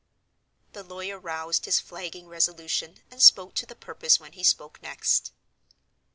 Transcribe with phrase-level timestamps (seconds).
[0.73, 5.31] The lawyer roused his flagging resolution, and spoke to the purpose when he spoke next.